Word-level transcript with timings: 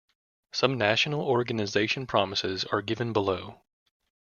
Some 0.53 0.79
national 0.79 1.21
organization 1.21 2.07
promises 2.07 2.63
are 2.65 2.81
given 2.81 3.13
below. 3.13 3.61